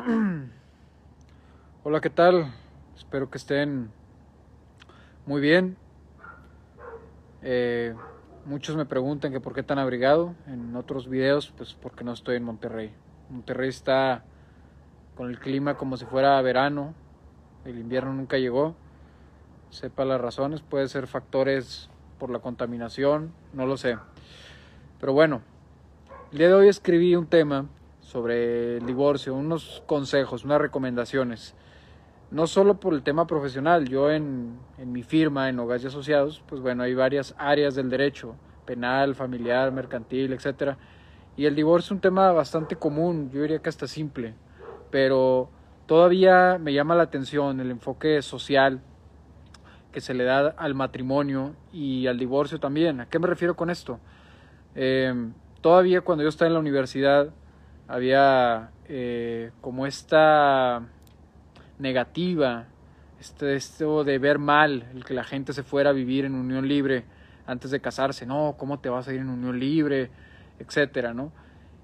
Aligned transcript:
Hola, 1.84 2.00
¿qué 2.00 2.10
tal? 2.10 2.52
Espero 2.96 3.30
que 3.30 3.38
estén 3.38 3.90
muy 5.26 5.40
bien. 5.40 5.76
Eh, 7.42 7.94
muchos 8.46 8.76
me 8.76 8.86
preguntan 8.86 9.32
que 9.32 9.40
por 9.40 9.52
qué 9.52 9.62
tan 9.62 9.78
abrigado. 9.78 10.34
En 10.46 10.74
otros 10.76 11.08
videos, 11.08 11.52
pues 11.56 11.74
porque 11.74 12.04
no 12.04 12.12
estoy 12.12 12.36
en 12.36 12.44
Monterrey. 12.44 12.92
Monterrey 13.28 13.68
está 13.68 14.24
con 15.16 15.28
el 15.28 15.38
clima 15.38 15.76
como 15.76 15.96
si 15.96 16.06
fuera 16.06 16.40
verano. 16.40 16.94
El 17.64 17.78
invierno 17.78 18.14
nunca 18.14 18.38
llegó. 18.38 18.74
Sepa 19.70 20.04
las 20.04 20.20
razones, 20.20 20.62
puede 20.62 20.88
ser 20.88 21.06
factores 21.06 21.90
por 22.18 22.30
la 22.30 22.38
contaminación, 22.38 23.32
no 23.52 23.66
lo 23.66 23.76
sé. 23.76 23.98
Pero 24.98 25.12
bueno, 25.12 25.42
el 26.32 26.38
día 26.38 26.48
de 26.48 26.54
hoy 26.54 26.68
escribí 26.68 27.14
un 27.16 27.26
tema 27.26 27.66
sobre 28.10 28.78
el 28.78 28.86
divorcio, 28.86 29.34
unos 29.34 29.84
consejos, 29.86 30.44
unas 30.44 30.60
recomendaciones. 30.60 31.54
No 32.32 32.48
solo 32.48 32.80
por 32.80 32.92
el 32.92 33.04
tema 33.04 33.28
profesional, 33.28 33.88
yo 33.88 34.10
en, 34.10 34.58
en 34.78 34.90
mi 34.90 35.04
firma, 35.04 35.48
en 35.48 35.60
Hogares 35.60 35.84
y 35.84 35.86
Asociados, 35.86 36.42
pues 36.48 36.60
bueno, 36.60 36.82
hay 36.82 36.94
varias 36.94 37.36
áreas 37.38 37.76
del 37.76 37.88
derecho, 37.88 38.34
penal, 38.64 39.14
familiar, 39.14 39.70
mercantil, 39.70 40.32
etcétera. 40.32 40.76
Y 41.36 41.46
el 41.46 41.54
divorcio 41.54 41.86
es 41.86 41.90
un 41.92 42.00
tema 42.00 42.32
bastante 42.32 42.74
común, 42.74 43.30
yo 43.30 43.42
diría 43.42 43.60
que 43.60 43.68
hasta 43.68 43.86
simple, 43.86 44.34
pero 44.90 45.48
todavía 45.86 46.58
me 46.60 46.72
llama 46.72 46.96
la 46.96 47.04
atención 47.04 47.60
el 47.60 47.70
enfoque 47.70 48.22
social 48.22 48.80
que 49.92 50.00
se 50.00 50.14
le 50.14 50.24
da 50.24 50.48
al 50.56 50.74
matrimonio 50.74 51.54
y 51.72 52.08
al 52.08 52.18
divorcio 52.18 52.58
también. 52.58 53.00
¿A 53.00 53.06
qué 53.06 53.20
me 53.20 53.28
refiero 53.28 53.54
con 53.54 53.70
esto? 53.70 54.00
Eh, 54.74 55.14
todavía 55.60 56.00
cuando 56.00 56.24
yo 56.24 56.28
estaba 56.28 56.48
en 56.48 56.54
la 56.54 56.60
universidad 56.60 57.32
había 57.90 58.70
eh, 58.86 59.50
como 59.60 59.84
esta 59.84 60.82
negativa, 61.78 62.66
este, 63.18 63.56
esto 63.56 64.04
de 64.04 64.18
ver 64.18 64.38
mal 64.38 64.86
el 64.94 65.04
que 65.04 65.12
la 65.12 65.24
gente 65.24 65.52
se 65.52 65.62
fuera 65.62 65.90
a 65.90 65.92
vivir 65.92 66.24
en 66.24 66.34
unión 66.34 66.68
libre 66.68 67.04
antes 67.46 67.70
de 67.70 67.80
casarse, 67.80 68.26
no, 68.26 68.54
¿cómo 68.56 68.78
te 68.78 68.88
vas 68.88 69.08
a 69.08 69.12
ir 69.12 69.20
en 69.20 69.28
unión 69.28 69.58
libre? 69.58 70.10
etcétera, 70.60 71.14
¿no? 71.14 71.32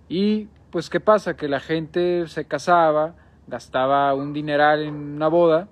Y 0.09 0.49
pues 0.71 0.91
qué 0.91 1.01
pasa, 1.01 1.35
que 1.35 1.49
la 1.49 1.61
gente 1.61 2.29
se 2.29 2.45
casaba, 2.45 3.15
gastaba 3.47 4.15
un 4.15 4.33
dineral 4.33 4.83
en 4.83 4.95
una 4.95 5.29
boda 5.29 5.69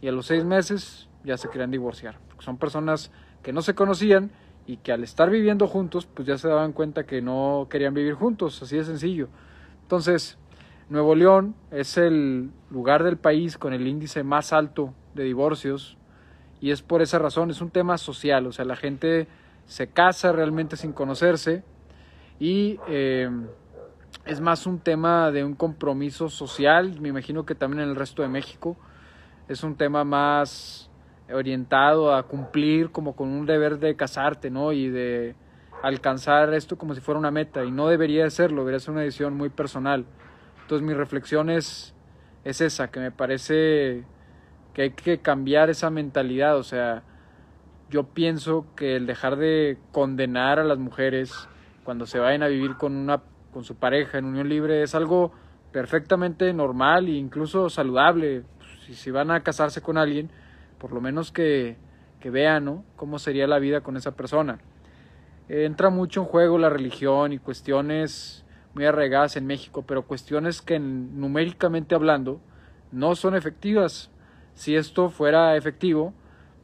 y 0.00 0.08
a 0.08 0.12
los 0.12 0.26
seis 0.26 0.44
meses 0.44 1.08
ya 1.24 1.36
se 1.36 1.48
querían 1.50 1.70
divorciar. 1.70 2.18
Son 2.38 2.56
personas 2.56 3.10
que 3.42 3.52
no 3.52 3.60
se 3.60 3.74
conocían 3.74 4.30
y 4.66 4.78
que 4.78 4.92
al 4.92 5.04
estar 5.04 5.30
viviendo 5.30 5.66
juntos, 5.68 6.06
pues 6.06 6.26
ya 6.26 6.38
se 6.38 6.48
daban 6.48 6.72
cuenta 6.72 7.04
que 7.04 7.22
no 7.22 7.68
querían 7.70 7.94
vivir 7.94 8.14
juntos, 8.14 8.62
así 8.62 8.76
de 8.76 8.84
sencillo. 8.84 9.28
Entonces, 9.82 10.38
Nuevo 10.88 11.14
León 11.14 11.54
es 11.70 11.96
el 11.96 12.50
lugar 12.70 13.04
del 13.04 13.16
país 13.16 13.58
con 13.58 13.72
el 13.72 13.86
índice 13.86 14.22
más 14.22 14.52
alto 14.52 14.94
de 15.14 15.24
divorcios 15.24 15.96
y 16.60 16.70
es 16.70 16.82
por 16.82 17.02
esa 17.02 17.18
razón, 17.18 17.50
es 17.50 17.60
un 17.60 17.70
tema 17.70 17.98
social, 17.98 18.46
o 18.46 18.52
sea, 18.52 18.64
la 18.64 18.76
gente 18.76 19.28
se 19.66 19.88
casa 19.88 20.32
realmente 20.32 20.76
sin 20.76 20.92
conocerse 20.92 21.64
y 22.38 22.78
eh, 22.88 23.30
es 24.24 24.40
más 24.40 24.66
un 24.66 24.78
tema 24.78 25.30
de 25.30 25.44
un 25.44 25.54
compromiso 25.54 26.28
social, 26.28 27.00
me 27.00 27.08
imagino 27.08 27.44
que 27.44 27.54
también 27.54 27.82
en 27.82 27.90
el 27.90 27.96
resto 27.96 28.22
de 28.22 28.28
México 28.28 28.76
es 29.48 29.62
un 29.62 29.76
tema 29.76 30.04
más 30.04 30.90
orientado 31.32 32.14
a 32.14 32.24
cumplir 32.24 32.90
como 32.90 33.16
con 33.16 33.28
un 33.28 33.46
deber 33.46 33.78
de 33.78 33.96
casarte, 33.96 34.50
¿no? 34.50 34.72
Y 34.72 34.88
de 34.88 35.34
alcanzar 35.82 36.52
esto 36.54 36.76
como 36.76 36.94
si 36.94 37.00
fuera 37.00 37.18
una 37.18 37.30
meta 37.30 37.64
y 37.64 37.70
no 37.70 37.88
debería 37.88 38.24
de 38.24 38.30
serlo, 38.30 38.62
debería 38.62 38.80
ser 38.80 38.92
una 38.92 39.02
decisión 39.02 39.36
muy 39.36 39.48
personal. 39.48 40.04
Entonces 40.62 40.86
mi 40.86 40.94
reflexión 40.94 41.50
es, 41.50 41.94
es 42.44 42.60
esa, 42.60 42.88
que 42.90 43.00
me 43.00 43.10
parece 43.10 44.04
que 44.74 44.82
hay 44.82 44.90
que 44.90 45.18
cambiar 45.18 45.70
esa 45.70 45.90
mentalidad, 45.90 46.56
o 46.58 46.62
sea, 46.62 47.02
yo 47.88 48.04
pienso 48.04 48.66
que 48.74 48.96
el 48.96 49.06
dejar 49.06 49.36
de 49.36 49.78
condenar 49.92 50.58
a 50.58 50.64
las 50.64 50.78
mujeres 50.78 51.48
cuando 51.84 52.04
se 52.06 52.18
vayan 52.18 52.42
a 52.42 52.48
vivir 52.48 52.76
con 52.76 52.96
una 52.96 53.22
con 53.52 53.64
su 53.64 53.76
pareja 53.76 54.18
en 54.18 54.26
unión 54.26 54.50
libre 54.50 54.82
es 54.82 54.94
algo 54.94 55.32
perfectamente 55.72 56.52
normal 56.52 57.06
e 57.06 57.12
incluso 57.12 57.70
saludable. 57.70 58.42
Si, 58.84 58.94
si 58.94 59.10
van 59.10 59.30
a 59.30 59.42
casarse 59.42 59.80
con 59.80 59.96
alguien, 59.96 60.30
por 60.78 60.92
lo 60.92 61.00
menos 61.00 61.32
que, 61.32 61.76
que 62.20 62.30
vean 62.30 62.64
¿no? 62.64 62.84
cómo 62.96 63.18
sería 63.18 63.46
la 63.46 63.58
vida 63.58 63.80
con 63.80 63.96
esa 63.96 64.12
persona. 64.12 64.58
entra 65.48 65.90
mucho 65.90 66.20
en 66.20 66.26
juego 66.26 66.58
la 66.58 66.70
religión 66.70 67.32
y 67.32 67.38
cuestiones 67.38 68.44
muy 68.74 68.84
arraigadas 68.84 69.36
en 69.36 69.46
México, 69.46 69.84
pero 69.86 70.02
cuestiones 70.06 70.60
que 70.60 70.78
numéricamente 70.78 71.94
hablando 71.94 72.40
no 72.92 73.14
son 73.14 73.34
efectivas. 73.34 74.10
Si 74.54 74.76
esto 74.76 75.08
fuera 75.08 75.56
efectivo, 75.56 76.12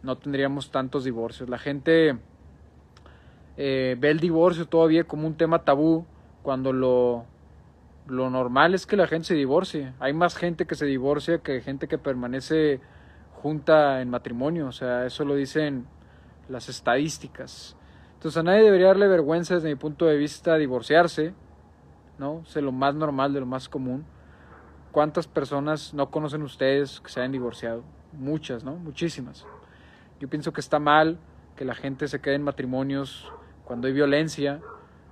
no 0.02 0.18
tendríamos 0.18 0.70
tantos 0.70 1.04
divorcios. 1.04 1.48
La 1.48 1.58
gente 1.58 2.18
eh, 3.56 3.96
ve 3.98 4.10
el 4.10 4.20
divorcio 4.20 4.66
todavía 4.66 5.04
como 5.04 5.26
un 5.26 5.36
tema 5.36 5.64
tabú, 5.64 6.04
cuando 6.42 6.72
lo, 6.72 7.24
lo 8.06 8.30
normal 8.30 8.74
es 8.74 8.86
que 8.86 8.96
la 8.96 9.06
gente 9.06 9.28
se 9.28 9.34
divorcie. 9.34 9.92
Hay 10.00 10.12
más 10.12 10.36
gente 10.36 10.66
que 10.66 10.74
se 10.74 10.86
divorcia 10.86 11.38
que 11.38 11.60
gente 11.60 11.88
que 11.88 11.98
permanece 11.98 12.80
junta 13.42 14.00
en 14.00 14.08
matrimonio, 14.08 14.68
o 14.68 14.72
sea, 14.72 15.04
eso 15.04 15.24
lo 15.24 15.34
dicen 15.34 15.86
las 16.48 16.68
estadísticas. 16.68 17.76
Entonces 18.14 18.38
a 18.38 18.44
nadie 18.44 18.62
debería 18.62 18.86
darle 18.86 19.08
vergüenza 19.08 19.56
desde 19.56 19.68
mi 19.68 19.74
punto 19.74 20.06
de 20.06 20.16
vista 20.16 20.56
divorciarse, 20.56 21.34
¿no? 22.18 22.42
Es 22.46 22.54
lo 22.54 22.70
más 22.70 22.94
normal, 22.94 23.32
de 23.32 23.40
lo 23.40 23.46
más 23.46 23.68
común. 23.68 24.04
¿Cuántas 24.92 25.26
personas 25.26 25.92
no 25.92 26.10
conocen 26.10 26.42
ustedes 26.42 27.00
que 27.00 27.10
se 27.10 27.18
hayan 27.18 27.32
divorciado? 27.32 27.82
Muchas, 28.12 28.62
¿no? 28.62 28.76
Muchísimas. 28.76 29.44
Yo 30.20 30.28
pienso 30.28 30.52
que 30.52 30.60
está 30.60 30.78
mal 30.78 31.18
que 31.56 31.64
la 31.64 31.74
gente 31.74 32.06
se 32.06 32.20
quede 32.20 32.36
en 32.36 32.42
matrimonios 32.42 33.32
cuando 33.64 33.88
hay 33.88 33.92
violencia. 33.92 34.60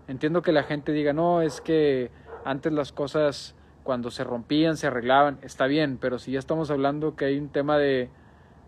Entiendo 0.07 0.43
que 0.43 0.53
la 0.53 0.63
gente 0.63 0.93
diga, 0.93 1.13
no, 1.13 1.43
es 1.43 1.61
que 1.61 2.13
antes 2.45 2.73
las 2.73 2.93
cosas 2.93 3.57
cuando 3.83 4.13
se 4.13 4.23
rompían, 4.23 4.77
se 4.77 4.87
arreglaban, 4.87 5.39
está 5.43 5.67
bien, 5.67 5.99
pero 6.01 6.21
si 6.21 6.33
ya 6.33 6.39
estamos 6.39 6.71
hablando 6.71 7.17
que 7.17 7.25
hay 7.25 7.39
un 7.39 7.49
tema 7.49 7.77
de, 7.77 8.11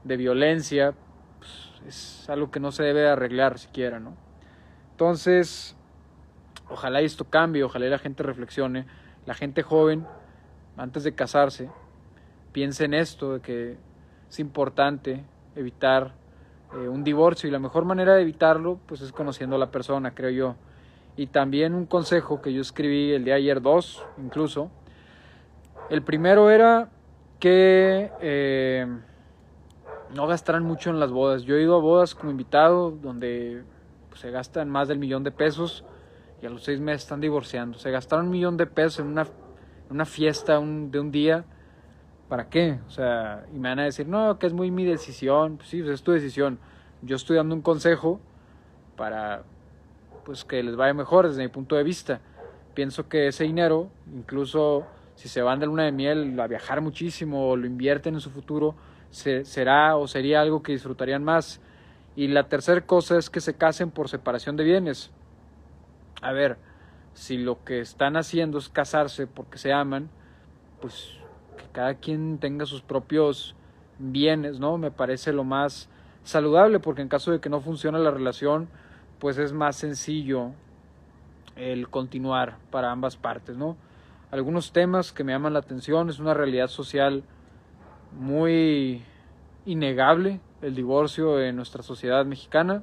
de 0.04 0.16
violencia, 0.16 0.94
pues 1.38 1.72
es 1.86 2.30
algo 2.30 2.50
que 2.50 2.60
no 2.60 2.72
se 2.72 2.82
debe 2.82 3.08
arreglar 3.08 3.58
siquiera, 3.58 4.00
¿no? 4.00 4.14
Entonces, 4.92 5.76
ojalá 6.68 7.00
esto 7.00 7.24
cambie, 7.24 7.64
ojalá 7.64 7.86
la 7.86 7.98
gente 7.98 8.22
reflexione, 8.22 8.86
la 9.26 9.34
gente 9.34 9.62
joven, 9.62 10.06
antes 10.76 11.04
de 11.04 11.14
casarse, 11.14 11.70
piense 12.52 12.84
en 12.84 12.94
esto, 12.94 13.34
de 13.34 13.40
que 13.40 13.76
es 14.28 14.40
importante 14.40 15.24
evitar 15.56 16.14
eh, 16.74 16.88
un 16.88 17.04
divorcio 17.04 17.48
y 17.48 17.52
la 17.52 17.58
mejor 17.58 17.84
manera 17.84 18.14
de 18.14 18.22
evitarlo, 18.22 18.78
pues 18.86 19.00
es 19.00 19.12
conociendo 19.12 19.56
a 19.56 19.58
la 19.58 19.70
persona, 19.70 20.14
creo 20.14 20.30
yo. 20.30 20.56
Y 21.16 21.26
también 21.26 21.74
un 21.74 21.86
consejo 21.86 22.40
que 22.40 22.52
yo 22.52 22.62
escribí 22.62 23.12
el 23.12 23.24
día 23.24 23.34
ayer, 23.34 23.60
dos 23.60 24.04
incluso. 24.18 24.70
El 25.90 26.02
primero 26.02 26.50
era 26.50 26.88
que... 27.38 28.10
Eh, 28.20 28.86
no 30.14 30.26
gastarán 30.26 30.64
mucho 30.64 30.90
en 30.90 31.00
las 31.00 31.10
bodas. 31.10 31.42
Yo 31.42 31.56
he 31.56 31.62
ido 31.62 31.76
a 31.76 31.80
bodas 31.80 32.14
como 32.14 32.30
invitado 32.30 32.90
donde 32.90 33.62
pues, 34.08 34.20
se 34.20 34.30
gastan 34.30 34.68
más 34.68 34.88
del 34.88 34.98
millón 34.98 35.24
de 35.24 35.30
pesos 35.30 35.84
y 36.40 36.46
a 36.46 36.50
los 36.50 36.64
seis 36.64 36.80
meses 36.80 37.02
están 37.02 37.20
divorciando. 37.20 37.78
Se 37.78 37.90
gastaron 37.90 38.26
un 38.26 38.32
millón 38.32 38.56
de 38.56 38.66
pesos 38.66 39.00
en 39.00 39.06
una, 39.06 39.26
una 39.90 40.04
fiesta 40.04 40.54
de 40.60 41.00
un 41.00 41.10
día. 41.10 41.44
¿Para 42.28 42.48
qué? 42.48 42.78
O 42.86 42.90
sea, 42.90 43.46
y 43.54 43.58
me 43.58 43.68
van 43.68 43.78
a 43.80 43.84
decir, 43.84 44.08
no, 44.08 44.38
que 44.38 44.46
es 44.46 44.52
muy 44.52 44.70
mi 44.70 44.84
decisión. 44.84 45.56
Pues 45.56 45.68
sí, 45.68 45.80
pues 45.80 45.94
es 45.94 46.02
tu 46.02 46.12
decisión. 46.12 46.58
Yo 47.02 47.16
estoy 47.16 47.36
dando 47.36 47.54
un 47.54 47.62
consejo 47.62 48.20
para 48.96 49.42
pues 50.24 50.44
que 50.44 50.62
les 50.62 50.76
vaya 50.76 50.94
mejor 50.94 51.28
desde 51.28 51.42
mi 51.42 51.48
punto 51.48 51.76
de 51.76 51.82
vista. 51.82 52.20
Pienso 52.74 53.08
que 53.08 53.28
ese 53.28 53.44
dinero, 53.44 53.90
incluso 54.14 54.86
si 55.14 55.28
se 55.28 55.42
van 55.42 55.60
de 55.60 55.66
luna 55.66 55.84
de 55.84 55.92
miel 55.92 56.38
a 56.40 56.46
viajar 56.46 56.80
muchísimo 56.80 57.50
o 57.50 57.56
lo 57.56 57.66
invierten 57.66 58.14
en 58.14 58.20
su 58.20 58.30
futuro, 58.30 58.74
será 59.12 59.96
o 59.96 60.08
sería 60.08 60.40
algo 60.40 60.62
que 60.62 60.72
disfrutarían 60.72 61.22
más. 61.22 61.60
Y 62.16 62.28
la 62.28 62.48
tercera 62.48 62.80
cosa 62.82 63.16
es 63.16 63.30
que 63.30 63.40
se 63.40 63.54
casen 63.54 63.90
por 63.90 64.08
separación 64.08 64.56
de 64.56 64.64
bienes. 64.64 65.10
A 66.20 66.32
ver, 66.32 66.58
si 67.14 67.38
lo 67.38 67.62
que 67.64 67.80
están 67.80 68.16
haciendo 68.16 68.58
es 68.58 68.68
casarse 68.68 69.26
porque 69.26 69.58
se 69.58 69.72
aman, 69.72 70.10
pues 70.80 71.12
que 71.56 71.64
cada 71.72 71.94
quien 71.94 72.38
tenga 72.38 72.66
sus 72.66 72.82
propios 72.82 73.54
bienes, 73.98 74.58
¿no? 74.58 74.78
Me 74.78 74.90
parece 74.90 75.32
lo 75.32 75.44
más 75.44 75.88
saludable 76.24 76.80
porque 76.80 77.02
en 77.02 77.08
caso 77.08 77.30
de 77.32 77.40
que 77.40 77.48
no 77.48 77.60
funcione 77.60 77.98
la 77.98 78.10
relación, 78.10 78.68
pues 79.18 79.38
es 79.38 79.52
más 79.52 79.76
sencillo 79.76 80.52
el 81.56 81.88
continuar 81.88 82.56
para 82.70 82.90
ambas 82.90 83.16
partes, 83.16 83.56
¿no? 83.56 83.76
Algunos 84.30 84.72
temas 84.72 85.12
que 85.12 85.24
me 85.24 85.32
llaman 85.32 85.52
la 85.52 85.58
atención 85.58 86.08
es 86.08 86.18
una 86.18 86.34
realidad 86.34 86.68
social 86.68 87.22
muy 88.18 89.02
innegable 89.64 90.40
el 90.60 90.74
divorcio 90.74 91.40
en 91.40 91.56
nuestra 91.56 91.82
sociedad 91.82 92.24
mexicana. 92.24 92.82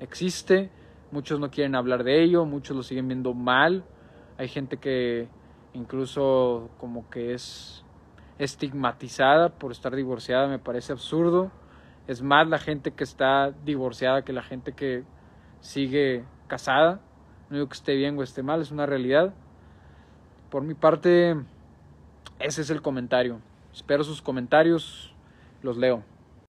Existe, 0.00 0.70
muchos 1.10 1.38
no 1.38 1.50
quieren 1.50 1.74
hablar 1.74 2.04
de 2.04 2.22
ello, 2.22 2.44
muchos 2.44 2.76
lo 2.76 2.82
siguen 2.82 3.08
viendo 3.08 3.34
mal. 3.34 3.84
Hay 4.38 4.48
gente 4.48 4.78
que, 4.78 5.28
incluso 5.74 6.70
como 6.78 7.08
que 7.10 7.34
es 7.34 7.84
estigmatizada 8.38 9.50
por 9.50 9.72
estar 9.72 9.94
divorciada, 9.94 10.48
me 10.48 10.58
parece 10.58 10.92
absurdo. 10.92 11.52
Es 12.08 12.22
más 12.22 12.48
la 12.48 12.58
gente 12.58 12.92
que 12.92 13.04
está 13.04 13.52
divorciada 13.64 14.22
que 14.22 14.32
la 14.32 14.42
gente 14.42 14.72
que 14.72 15.04
sigue 15.60 16.24
casada. 16.48 17.00
No 17.50 17.56
digo 17.56 17.68
que 17.68 17.74
esté 17.74 17.94
bien 17.94 18.18
o 18.18 18.22
esté 18.22 18.42
mal, 18.42 18.60
es 18.60 18.72
una 18.72 18.86
realidad. 18.86 19.34
Por 20.50 20.62
mi 20.62 20.74
parte, 20.74 21.36
ese 22.40 22.62
es 22.62 22.70
el 22.70 22.82
comentario. 22.82 23.40
Espero 23.72 24.04
sus 24.04 24.20
comentarios, 24.20 25.12
los 25.62 25.76
leo. 25.76 26.02